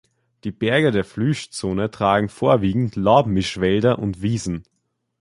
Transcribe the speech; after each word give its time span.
Die 0.45 0.51
Berge 0.51 0.89
der 0.89 1.03
Flyschzone 1.03 1.91
tragen 1.91 2.27
vorwiegend 2.27 2.95
Laubmischwälder 2.95 3.99
und 3.99 4.23
Wiesen. 4.23 4.63